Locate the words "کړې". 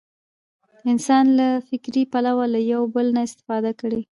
3.81-4.01